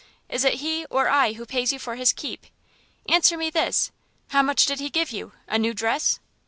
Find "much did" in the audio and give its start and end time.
4.41-4.79